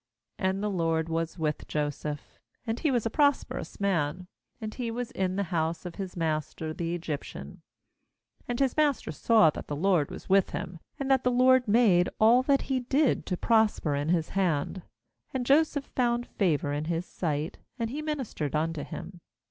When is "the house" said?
5.35-5.85